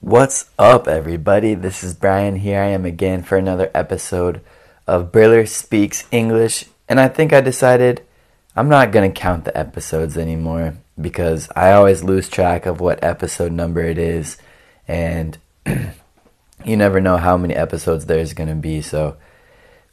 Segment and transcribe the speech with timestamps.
[0.00, 1.54] What's up, everybody?
[1.54, 2.36] This is Brian.
[2.36, 4.42] Here I am again for another episode
[4.86, 6.66] of Briller Speaks English.
[6.88, 8.06] And I think I decided
[8.54, 13.02] I'm not going to count the episodes anymore because I always lose track of what
[13.02, 14.36] episode number it is.
[14.86, 18.80] And you never know how many episodes there's going to be.
[18.82, 19.16] So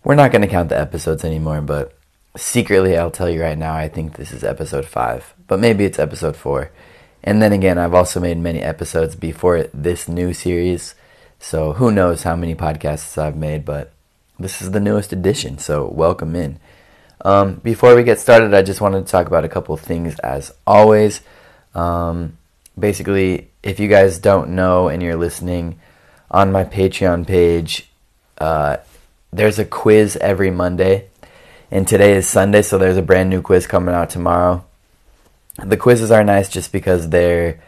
[0.03, 1.61] we're not going to count the episodes anymore.
[1.61, 1.97] But
[2.37, 5.33] secretly, I'll tell you right now, I think this is episode five.
[5.47, 6.69] But maybe it's episode four.
[7.25, 10.93] And then again, I've also made many episodes before this new series.
[11.39, 13.91] So who knows how many podcasts I've made, but
[14.39, 15.57] this is the newest edition.
[15.57, 16.59] So welcome in.
[17.21, 20.53] Um, before we get started, I just wanted to talk about a couple things as
[20.67, 21.21] always.
[21.73, 22.37] Um,
[22.77, 25.79] basically, if you guys don't know and you're listening,
[26.29, 27.89] on my Patreon page,
[28.37, 28.77] uh,
[29.33, 31.07] there's a quiz every Monday.
[31.71, 34.63] And today is Sunday, so there's a brand new quiz coming out tomorrow
[35.63, 37.61] the quizzes are nice just because they're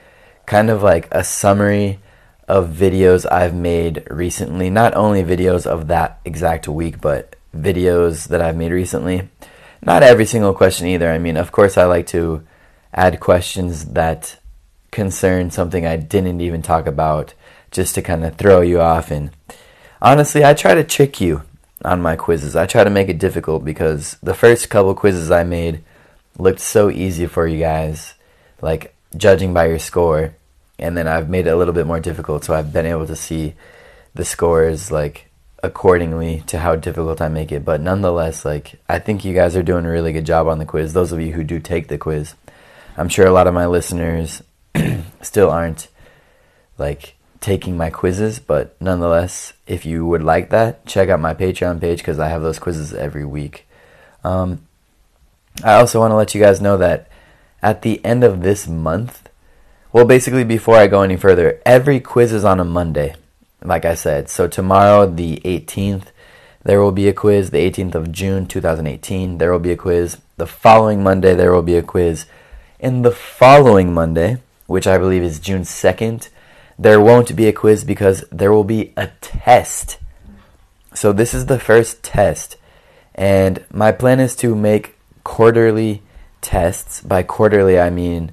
[0.45, 1.99] kind of like a summary
[2.47, 4.69] of videos I've made recently.
[4.69, 9.29] Not only videos of that exact week, but videos that I've made recently.
[9.81, 11.11] Not every single question either.
[11.11, 12.45] I mean, of course, I like to
[12.93, 14.39] add questions that
[14.91, 17.33] concern something I didn't even talk about
[17.71, 19.11] just to kind of throw you off.
[19.11, 19.31] And
[20.01, 21.43] honestly, I try to trick you
[21.83, 22.55] on my quizzes.
[22.55, 25.83] I try to make it difficult because the first couple quizzes I made
[26.37, 28.13] looked so easy for you guys,
[28.61, 30.35] like judging by your score.
[30.79, 33.15] And then I've made it a little bit more difficult, so I've been able to
[33.15, 33.55] see
[34.13, 35.29] the scores like
[35.63, 37.65] accordingly to how difficult I make it.
[37.65, 40.65] But nonetheless, like I think you guys are doing a really good job on the
[40.65, 40.93] quiz.
[40.93, 42.35] Those of you who do take the quiz,
[42.95, 44.43] I'm sure a lot of my listeners
[45.21, 45.87] still aren't
[46.77, 51.79] like taking my quizzes, but nonetheless, if you would like that, check out my Patreon
[51.79, 53.67] page because I have those quizzes every week.
[54.23, 54.67] Um,
[55.63, 57.09] I also want to let you guys know that
[57.61, 59.27] at the end of this month,
[59.93, 63.15] well, basically, before I go any further, every quiz is on a Monday,
[63.63, 64.29] like I said.
[64.29, 66.07] So, tomorrow, the 18th,
[66.63, 67.51] there will be a quiz.
[67.51, 70.17] The 18th of June, 2018, there will be a quiz.
[70.35, 72.25] The following Monday, there will be a quiz.
[72.79, 74.37] And the following Monday,
[74.67, 76.27] which I believe is June 2nd,
[76.77, 79.97] there won't be a quiz because there will be a test.
[80.93, 82.57] So, this is the first test.
[83.15, 84.96] And my plan is to make
[85.27, 86.01] quarterly
[86.39, 87.01] tests.
[87.01, 88.31] By quarterly, I mean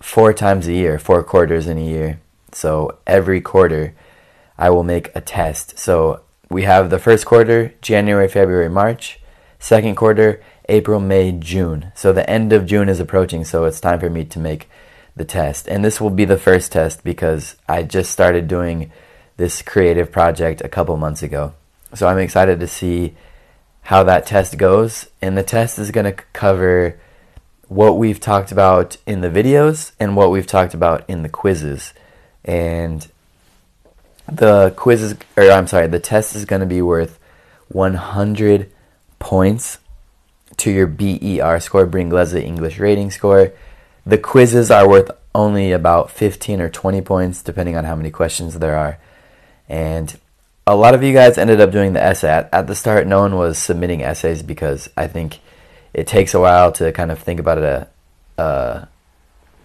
[0.00, 2.18] four times a year, four quarters in a year.
[2.50, 3.94] So every quarter,
[4.58, 5.78] I will make a test.
[5.78, 9.20] So we have the first quarter, January, February, March.
[9.60, 11.92] Second quarter, April, May, June.
[11.94, 14.68] So the end of June is approaching, so it's time for me to make
[15.14, 15.68] the test.
[15.68, 18.90] And this will be the first test because I just started doing
[19.36, 21.54] this creative project a couple months ago.
[21.94, 23.14] So I'm excited to see
[23.86, 25.06] how that test goes.
[25.22, 26.98] And the test is going to cover
[27.68, 31.94] what we've talked about in the videos and what we've talked about in the quizzes.
[32.44, 33.06] And
[34.30, 37.20] the quizzes, or I'm sorry, the test is going to be worth
[37.68, 38.72] 100
[39.20, 39.78] points
[40.56, 43.52] to your BER score, Bringlese English Rating Score.
[44.04, 48.58] The quizzes are worth only about 15 or 20 points, depending on how many questions
[48.58, 48.98] there are.
[49.68, 50.18] And
[50.66, 52.48] a lot of you guys ended up doing the essay.
[52.52, 55.38] At, the start, no one was submitting essays because I think
[55.94, 58.84] it takes a while to kind of think about it, uh, uh,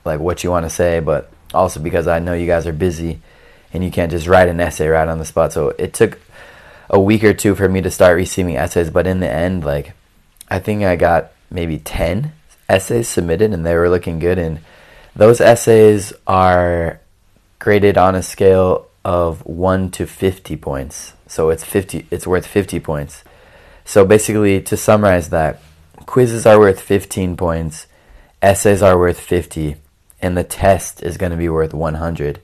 [0.06, 3.20] like what you want to say, but also because I know you guys are busy
[3.74, 5.54] and you can't just write an essay right on the spot.
[5.54, 6.20] So it took
[6.90, 9.94] a week or two for me to start receiving essays, but in the end, like
[10.50, 12.32] I think I got maybe 10
[12.70, 14.38] essays submitted and they were looking good.
[14.38, 14.60] And
[15.16, 17.00] those essays are
[17.58, 21.14] graded on a scale of 1 to 50 points.
[21.28, 23.24] So it's 50 it's worth 50 points.
[23.86, 25.62] So basically to summarize that,
[26.06, 27.88] quizzes are worth 15 points,
[28.42, 29.76] essays are worth 50,
[30.22, 32.42] and the test is going to be worth 100.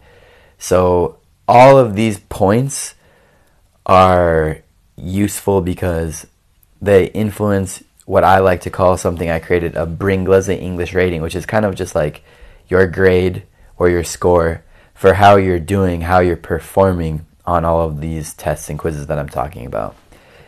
[0.58, 1.18] So
[1.48, 2.96] all of these points
[3.86, 4.60] are
[4.96, 6.26] useful because
[6.82, 11.36] they influence what I like to call something I created a Bringlese English rating, which
[11.36, 12.24] is kind of just like
[12.68, 13.44] your grade
[13.78, 14.64] or your score
[14.98, 19.20] for how you're doing, how you're performing on all of these tests and quizzes that
[19.20, 19.96] I'm talking about.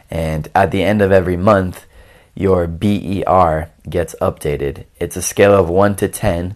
[0.10, 1.86] And at the end of every month,
[2.34, 4.86] your BER gets updated.
[5.00, 6.56] It's a scale of 1 to 10.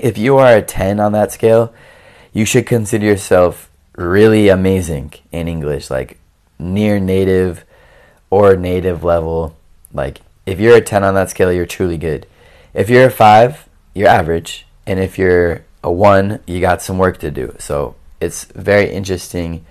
[0.00, 1.72] If you are a 10 on that scale,
[2.32, 6.18] you should consider yourself really amazing in English, like
[6.58, 7.64] near native
[8.30, 9.56] or native level.
[9.92, 12.26] Like if you're a 10 on that scale, you're truly good.
[12.74, 14.66] If you're a 5, you're average.
[14.86, 17.54] And if you're a one, you got some work to do.
[17.58, 19.64] So it's very interesting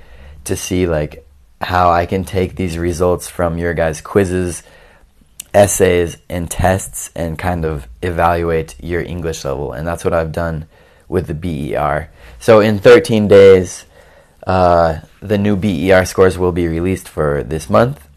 [0.45, 1.25] to see like
[1.61, 4.63] how I can take these results from your guys' quizzes,
[5.53, 9.73] essays, and tests and kind of evaluate your English level.
[9.73, 10.67] And that's what I've done
[11.07, 12.09] with the BER.
[12.39, 13.85] So in 13 days,
[14.47, 18.07] uh, the new BER scores will be released for this month.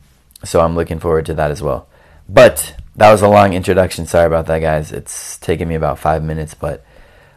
[0.45, 1.89] So I'm looking forward to that as well.
[2.29, 4.07] But that was a long introduction.
[4.07, 4.93] Sorry about that, guys.
[4.93, 6.85] It's taken me about five minutes, but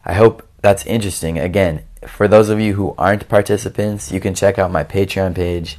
[0.03, 1.37] I hope that's interesting.
[1.37, 5.77] Again, for those of you who aren't participants, you can check out my Patreon page,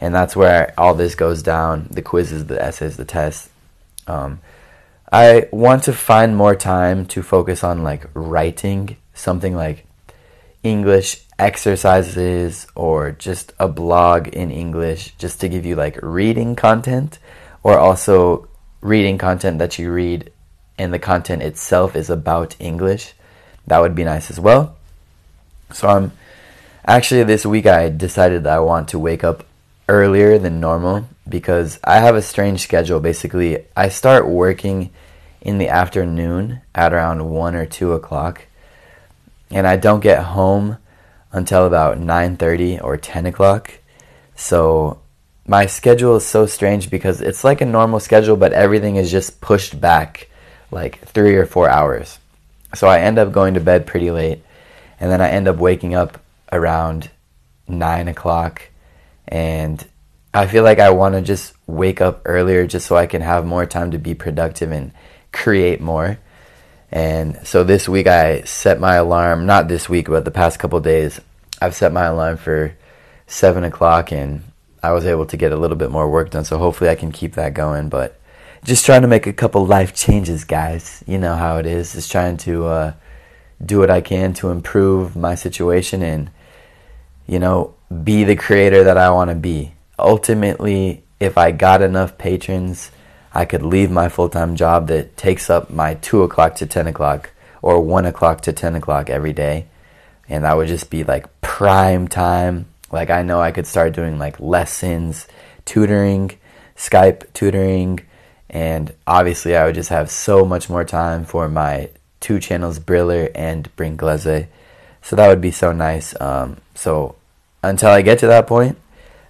[0.00, 3.50] and that's where all this goes down the quizzes, the essays, the tests.
[4.06, 4.38] Um,
[5.10, 9.86] I want to find more time to focus on like writing something like
[10.62, 17.18] English exercises or just a blog in English just to give you like reading content
[17.64, 18.48] or also
[18.80, 20.30] reading content that you read
[20.78, 23.14] and the content itself is about English.
[23.66, 24.76] That would be nice as well.
[25.72, 26.12] So I'm
[26.86, 29.44] actually this week I decided that I want to wake up
[29.88, 33.00] earlier than normal because I have a strange schedule.
[33.00, 34.90] Basically, I start working
[35.40, 38.46] in the afternoon at around 1 or 2 o'clock
[39.50, 40.78] and I don't get home
[41.32, 43.78] until about 9.30 or 10 o'clock.
[44.34, 45.00] So
[45.46, 49.40] my schedule is so strange because it's like a normal schedule, but everything is just
[49.40, 50.28] pushed back
[50.70, 52.18] like three or four hours.
[52.74, 54.42] So I end up going to bed pretty late,
[54.98, 56.18] and then I end up waking up
[56.50, 57.10] around
[57.68, 58.62] 9 o'clock.
[59.28, 59.84] And
[60.34, 63.44] I feel like I want to just wake up earlier just so I can have
[63.44, 64.92] more time to be productive and
[65.32, 66.18] create more.
[66.90, 70.78] And so this week I set my alarm, not this week, but the past couple
[70.80, 71.20] days,
[71.60, 72.74] I've set my alarm for
[73.26, 74.42] 7 o'clock and
[74.82, 76.44] I was able to get a little bit more work done.
[76.44, 77.88] So hopefully I can keep that going.
[77.88, 78.20] But
[78.64, 81.02] just trying to make a couple life changes, guys.
[81.06, 81.92] You know how it is.
[81.92, 82.92] Just trying to uh,
[83.64, 86.30] do what I can to improve my situation and,
[87.26, 87.74] you know,
[88.04, 89.74] be the creator that I want to be.
[89.98, 92.90] Ultimately, if I got enough patrons,
[93.34, 96.86] I could leave my full time job that takes up my 2 o'clock to 10
[96.86, 97.30] o'clock
[97.62, 99.66] or 1 o'clock to 10 o'clock every day.
[100.28, 102.66] And that would just be like prime time.
[102.92, 105.26] Like, I know I could start doing like lessons,
[105.64, 106.38] tutoring,
[106.76, 108.00] Skype tutoring,
[108.52, 111.88] and obviously I would just have so much more time for my
[112.20, 114.46] two channels, Briller and Bringlese.
[115.00, 116.14] So that would be so nice.
[116.20, 117.16] Um, so
[117.62, 118.78] until I get to that point,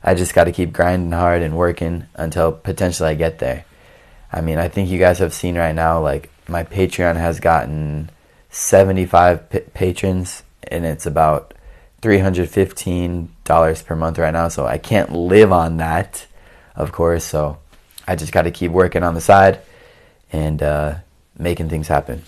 [0.02, 3.64] I just got to keep grinding hard and working until potentially I get there.
[4.32, 8.10] I mean, I think you guys have seen right now, like, my Patreon has gotten
[8.50, 11.54] 75 p- patrons, and it's about
[12.00, 16.26] $315 per month right now, so I can't live on that,
[16.74, 17.58] of course, so
[18.06, 19.60] I just got to keep working on the side
[20.32, 20.94] and uh,
[21.38, 22.22] making things happen.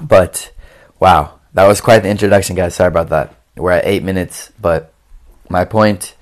[0.00, 0.52] But,
[1.00, 2.74] wow, that was quite the introduction, guys.
[2.74, 3.34] Sorry about that.
[3.56, 4.92] We're at eight minutes, but
[5.48, 6.14] my point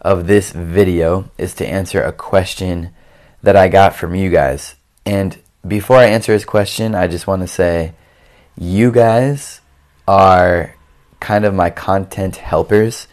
[0.00, 2.90] of this video is to answer a question
[3.42, 4.74] that I got from you guys.
[5.06, 7.92] And before I answer his question, I just want to say
[8.58, 9.60] you guys
[10.06, 10.74] are
[11.20, 13.06] kind of my content helpers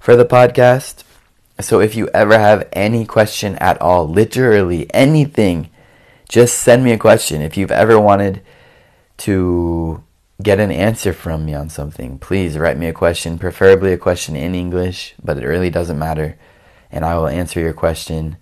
[0.00, 1.04] for the podcast.
[1.60, 5.70] So if you ever have any question at all, literally anything,
[6.28, 7.42] just send me a question.
[7.42, 8.42] If you've ever wanted
[9.18, 10.02] to
[10.42, 14.34] get an answer from me on something, please write me a question, preferably a question
[14.34, 16.36] in English, but it really doesn't matter.
[16.90, 18.36] And I will answer your question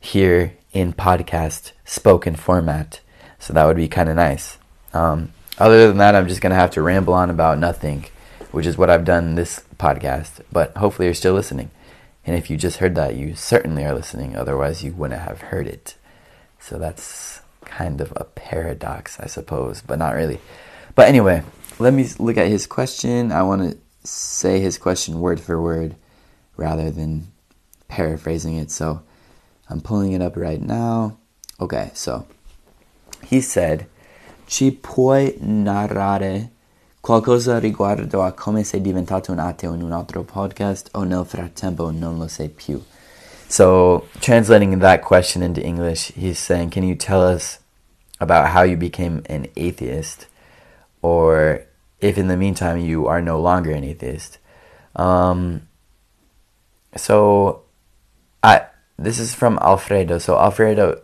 [0.00, 3.00] here in podcast spoken format.
[3.38, 4.58] So that would be kind of nice.
[4.92, 8.06] Um, other than that, I'm just going to have to ramble on about nothing,
[8.52, 10.40] which is what I've done this podcast.
[10.50, 11.70] But hopefully, you're still listening.
[12.28, 14.36] And if you just heard that, you certainly are listening.
[14.36, 15.96] Otherwise, you wouldn't have heard it.
[16.60, 20.38] So that's kind of a paradox, I suppose, but not really.
[20.94, 21.42] But anyway,
[21.78, 23.32] let me look at his question.
[23.32, 25.96] I want to say his question word for word
[26.58, 27.28] rather than
[27.88, 28.70] paraphrasing it.
[28.70, 29.02] So
[29.70, 31.16] I'm pulling it up right now.
[31.58, 32.26] Okay, so
[33.24, 33.86] he said,
[34.48, 36.50] Ci puoi narrare
[37.08, 41.90] qualcosa riguardo a come sei diventato un ateo in un altro podcast o nel frattempo
[41.90, 42.84] non lo sei più?
[43.46, 47.60] So, translating that question into English, he's saying, Can you tell us
[48.20, 50.26] about how you became an atheist?
[51.00, 51.64] Or
[51.98, 54.36] if in the meantime you are no longer an atheist?
[54.94, 55.62] Um,
[56.94, 57.62] so,
[58.42, 58.66] I
[58.98, 60.18] this is from Alfredo.
[60.18, 61.00] So, Alfredo,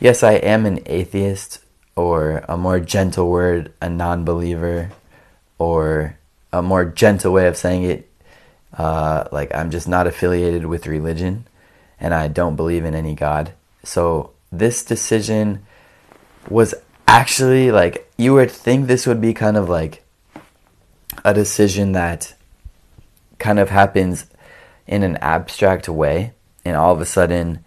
[0.00, 1.58] yes, I am an atheist,
[1.94, 4.92] or a more gentle word, a non believer,
[5.58, 6.18] or
[6.52, 8.10] a more gentle way of saying it,
[8.76, 11.46] uh, like I'm just not affiliated with religion
[11.98, 13.52] and I don't believe in any God.
[13.82, 15.64] So, this decision
[16.48, 16.74] was
[17.08, 20.04] actually like, you would think this would be kind of like
[21.24, 22.34] a decision that
[23.38, 24.26] kind of happens
[24.86, 26.32] in an abstract way
[26.64, 27.64] and all of a sudden,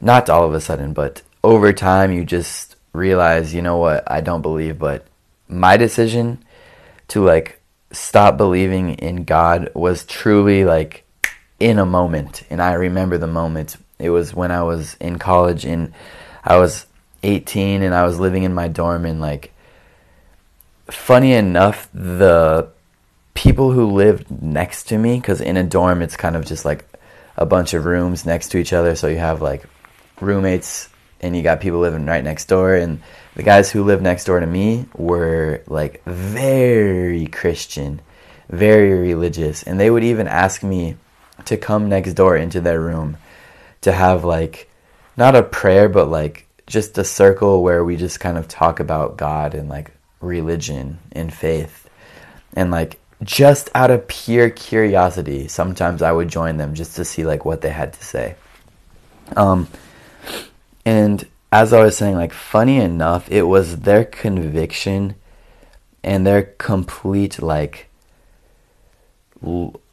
[0.00, 4.20] not all of a sudden, but over time, you just realize, you know what, I
[4.20, 5.06] don't believe, but
[5.48, 6.42] my decision
[7.08, 7.60] to like
[7.92, 11.04] stop believing in God was truly like
[11.60, 12.42] in a moment.
[12.50, 13.76] And I remember the moment.
[13.98, 15.92] It was when I was in college and
[16.44, 16.86] I was
[17.22, 19.52] 18 and I was living in my dorm and like
[20.88, 22.68] funny enough the
[23.34, 26.84] people who lived next to me cuz in a dorm it's kind of just like
[27.36, 29.64] a bunch of rooms next to each other so you have like
[30.20, 30.88] roommates
[31.20, 33.00] and you got people living right next door and
[33.34, 38.00] the guys who lived next door to me were like very Christian,
[38.48, 40.96] very religious, and they would even ask me
[41.44, 43.16] to come next door into their room
[43.82, 44.70] to have like
[45.16, 49.16] not a prayer but like just a circle where we just kind of talk about
[49.16, 51.88] God and like religion and faith.
[52.54, 57.24] And like just out of pure curiosity, sometimes I would join them just to see
[57.24, 58.36] like what they had to say.
[59.36, 59.68] Um
[60.86, 65.16] and as I was saying, like funny enough, it was their conviction
[66.04, 67.88] and their complete like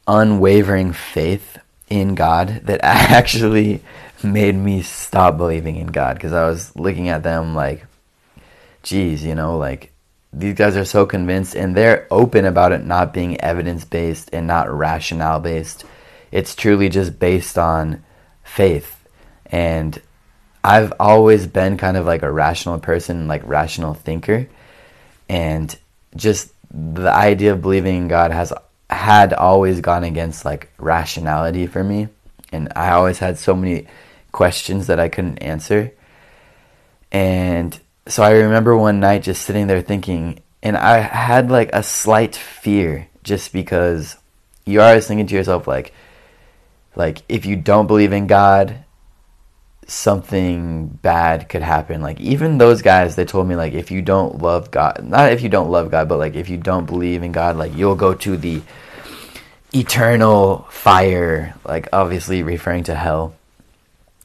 [0.06, 1.58] unwavering faith
[1.90, 3.82] in God that actually
[4.22, 7.84] made me stop believing in God because I was looking at them like,
[8.84, 9.90] geez, you know, like
[10.32, 14.46] these guys are so convinced and they're open about it not being evidence based and
[14.46, 15.84] not rationale based.
[16.30, 18.04] It's truly just based on
[18.44, 19.04] faith.
[19.46, 20.00] And
[20.64, 24.48] I've always been kind of like a rational person, like rational thinker.
[25.28, 25.76] And
[26.16, 28.50] just the idea of believing in God has
[28.88, 32.08] had always gone against like rationality for me.
[32.50, 33.86] And I always had so many
[34.32, 35.92] questions that I couldn't answer.
[37.12, 41.82] And so I remember one night just sitting there thinking, and I had like a
[41.82, 44.16] slight fear just because
[44.64, 45.92] you're always thinking to yourself, like,
[46.96, 48.83] like if you don't believe in God,
[49.86, 52.00] something bad could happen.
[52.00, 55.42] Like even those guys, they told me like if you don't love God, not if
[55.42, 58.14] you don't love God, but like if you don't believe in God, like you'll go
[58.14, 58.62] to the
[59.72, 61.54] eternal fire.
[61.64, 63.34] Like obviously referring to hell.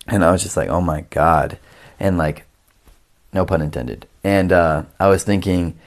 [0.07, 1.59] And I was just like, oh my God,
[1.99, 2.45] and like,
[3.31, 4.07] no pun intended.
[4.23, 5.77] And uh, I was thinking,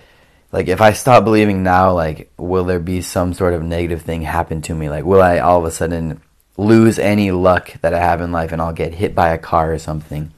[0.52, 4.23] like if I stop believing now, like will there be some sort of negative thing
[4.23, 4.88] happen to me?
[4.91, 6.21] Like will I all of a sudden
[6.62, 9.73] lose any luck that I have in life and I'll get hit by a car
[9.73, 10.33] or something.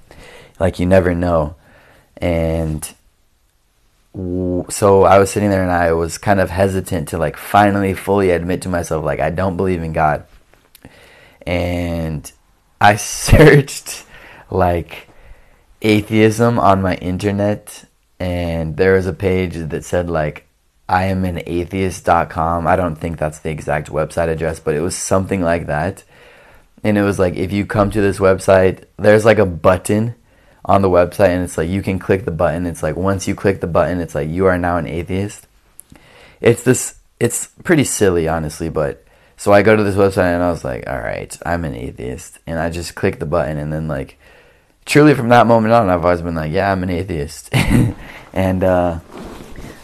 [0.58, 1.56] Like you never know.
[2.16, 2.82] And
[4.70, 8.30] so I was sitting there and I was kind of hesitant to like finally fully
[8.30, 10.26] admit to myself like I don't believe in God.
[11.46, 12.30] And
[12.80, 14.06] I searched
[14.50, 15.08] like
[15.82, 17.84] atheism on my internet
[18.20, 20.46] and there was a page that said like
[20.88, 22.66] I am an atheist.com.
[22.66, 26.04] I don't think that's the exact website address, but it was something like that.
[26.84, 30.14] And it was like, if you come to this website, there's like a button
[30.66, 32.66] on the website, and it's like you can click the button.
[32.66, 35.46] It's like once you click the button, it's like you are now an atheist.
[36.42, 39.02] It's this, it's pretty silly, honestly, but
[39.38, 42.38] so I go to this website and I was like, all right, I'm an atheist.
[42.46, 44.18] And I just click the button, and then like,
[44.84, 47.48] truly from that moment on, I've always been like, yeah, I'm an atheist.
[48.34, 49.00] and, uh,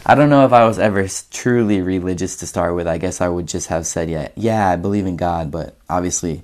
[0.03, 2.87] I don't know if I was ever truly religious to start with.
[2.87, 6.41] I guess I would just have said, yeah, yeah, I believe in God, but obviously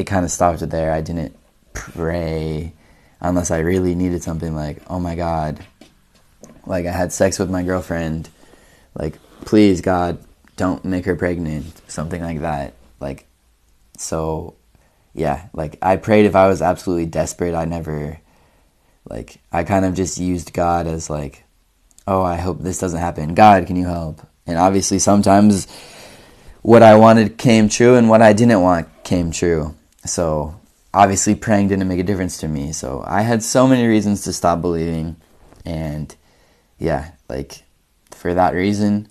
[0.00, 0.92] it kind of stopped there.
[0.92, 1.36] I didn't
[1.74, 2.72] pray
[3.20, 5.64] unless I really needed something like, oh my God,
[6.66, 8.30] like I had sex with my girlfriend,
[8.94, 10.18] like, please, God,
[10.56, 12.74] don't make her pregnant, something like that.
[12.98, 13.26] Like,
[13.98, 14.54] so,
[15.14, 17.54] yeah, like I prayed if I was absolutely desperate.
[17.54, 18.18] I never,
[19.08, 21.44] like, I kind of just used God as like,
[22.06, 23.34] oh, I hope this doesn't happen.
[23.34, 24.26] God, can you help?
[24.46, 25.66] And obviously, sometimes
[26.62, 29.74] what I wanted came true and what I didn't want came true.
[30.04, 30.58] So,
[30.94, 32.72] obviously, praying didn't make a difference to me.
[32.72, 35.16] So, I had so many reasons to stop believing.
[35.64, 36.14] And
[36.78, 37.64] yeah, like
[38.10, 39.08] for that reason,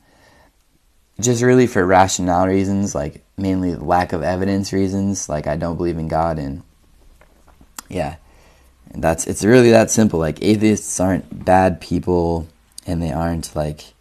[1.20, 5.98] just really for rational reasons, like mainly lack of evidence reasons, like I don't believe
[5.98, 6.40] in God.
[6.40, 6.64] And
[7.90, 8.16] yeah,
[8.92, 10.20] and that's it's really that simple.
[10.20, 12.48] Like, atheists aren't bad people
[12.86, 13.94] and they aren't like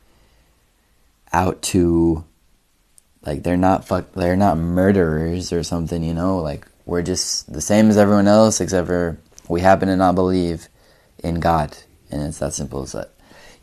[1.33, 2.25] out to
[3.25, 7.61] like they're not fuck they're not murderers or something, you know, like we're just the
[7.61, 10.68] same as everyone else except for we happen to not believe
[11.23, 11.76] in God.
[12.11, 13.12] And it's that simple as that.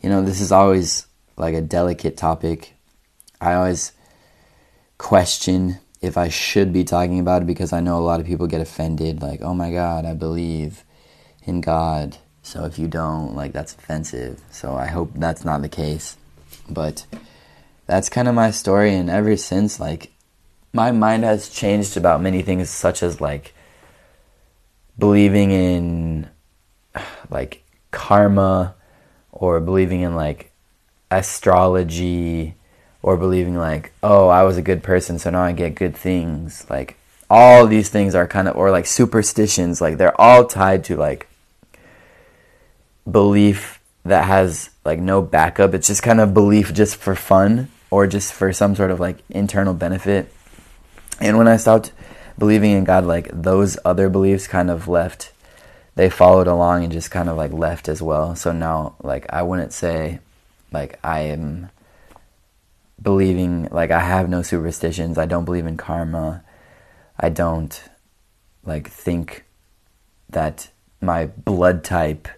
[0.00, 1.06] You know, this is always
[1.36, 2.74] like a delicate topic.
[3.40, 3.90] I always
[4.96, 8.46] question if I should be talking about it because I know a lot of people
[8.46, 10.84] get offended like, "Oh my god, I believe
[11.44, 14.40] in God." So if you don't, like, that's offensive.
[14.52, 16.16] So I hope that's not the case.
[16.70, 17.04] But
[17.86, 18.94] that's kind of my story.
[18.94, 20.12] And ever since, like,
[20.76, 23.54] my mind has changed about many things, such as, like,
[24.98, 26.28] believing in,
[27.30, 28.74] like, karma
[29.32, 30.52] or believing in, like,
[31.10, 32.54] astrology
[33.02, 36.66] or believing like, oh, I was a good person, so now I get good things.
[36.68, 36.96] Like
[37.30, 41.28] all these things are kind of or like superstitions, like they're all tied to like
[43.08, 45.74] belief that has like no backup.
[45.74, 49.18] It's just kind of belief just for fun or just for some sort of like
[49.30, 50.32] internal benefit.
[51.20, 51.92] And when I stopped
[52.38, 55.32] believing in God, like those other beliefs kind of left.
[55.94, 58.36] They followed along and just kind of like left as well.
[58.36, 60.20] So now, like, I wouldn't say
[60.72, 61.70] like I am
[63.00, 65.16] believing, like, I have no superstitions.
[65.16, 66.44] I don't believe in karma.
[67.18, 67.82] I don't
[68.64, 69.44] like think
[70.28, 70.68] that
[71.00, 72.28] my blood type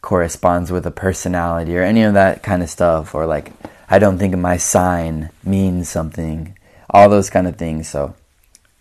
[0.00, 3.52] corresponds with a personality or any of that kind of stuff or like
[3.88, 6.56] I don't think my sign means something
[6.90, 8.14] all those kind of things so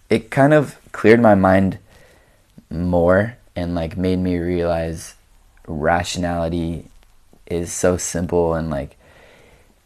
[0.09, 1.77] it kind of cleared my mind
[2.69, 5.15] more and like made me realize
[5.67, 6.85] rationality
[7.47, 8.97] is so simple and like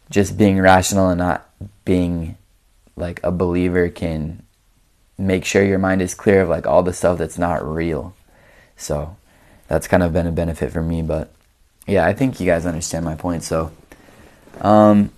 [0.10, 1.50] just being rational and not
[1.86, 2.38] being
[2.96, 4.44] like a believer can
[5.18, 8.14] make sure your mind is clear of like all the stuff that's not real
[8.76, 9.16] so
[9.68, 11.02] that's kind of been a benefit for me.
[11.02, 11.32] But
[11.88, 13.44] yeah, I think you guys understand my point.
[13.44, 13.72] So,
[14.62, 15.12] um,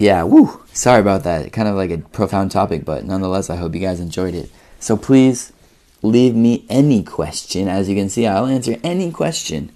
[0.00, 0.62] yeah, woo.
[0.72, 1.52] Sorry about that.
[1.52, 4.50] Kind of like a profound topic, but nonetheless, I hope you guys enjoyed it.
[4.78, 5.52] So please
[6.00, 7.68] leave me any question.
[7.68, 9.70] As you can see, I'll answer any question.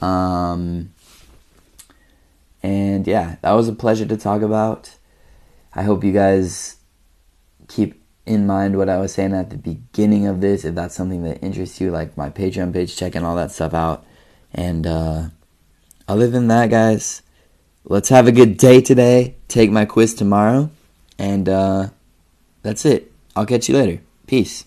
[0.00, 0.92] Um,
[2.62, 4.94] and yeah, that was a pleasure to talk about.
[5.74, 6.76] I hope you guys
[7.66, 10.64] keep in mind what I was saying at the beginning of this.
[10.64, 14.06] If that's something that interests you, like my Patreon page, checking all that stuff out.
[14.54, 15.24] And uh,
[16.06, 17.22] other than that, guys,
[17.88, 19.34] let's have a good day today.
[19.48, 20.70] Take my quiz tomorrow.
[21.18, 21.88] And uh,
[22.62, 23.12] that's it.
[23.34, 24.00] I'll catch you later.
[24.26, 24.64] Peace.